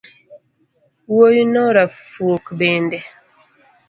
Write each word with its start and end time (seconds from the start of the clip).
Wuoino 1.13 1.63
rafuok 1.75 2.45
bende 2.59 2.97